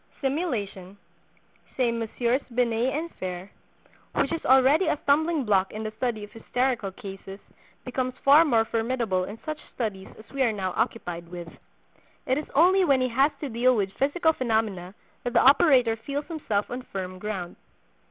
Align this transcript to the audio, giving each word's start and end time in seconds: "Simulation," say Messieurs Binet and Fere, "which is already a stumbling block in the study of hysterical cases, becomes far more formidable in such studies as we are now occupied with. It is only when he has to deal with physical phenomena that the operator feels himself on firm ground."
"Simulation," 0.19 0.97
say 1.77 1.91
Messieurs 1.91 2.41
Binet 2.51 2.91
and 2.91 3.13
Fere, 3.19 3.51
"which 4.15 4.31
is 4.33 4.43
already 4.47 4.87
a 4.87 4.97
stumbling 5.03 5.43
block 5.45 5.71
in 5.71 5.83
the 5.83 5.91
study 5.91 6.23
of 6.23 6.31
hysterical 6.31 6.89
cases, 6.91 7.39
becomes 7.85 8.15
far 8.25 8.43
more 8.43 8.65
formidable 8.65 9.25
in 9.25 9.37
such 9.45 9.59
studies 9.75 10.07
as 10.17 10.27
we 10.31 10.41
are 10.41 10.51
now 10.53 10.73
occupied 10.75 11.27
with. 11.29 11.49
It 12.25 12.39
is 12.39 12.49
only 12.55 12.83
when 12.83 12.99
he 12.99 13.09
has 13.09 13.31
to 13.41 13.49
deal 13.49 13.75
with 13.75 13.93
physical 13.93 14.33
phenomena 14.33 14.95
that 15.23 15.33
the 15.33 15.39
operator 15.39 15.95
feels 15.95 16.25
himself 16.25 16.71
on 16.71 16.81
firm 16.81 17.19
ground." 17.19 17.55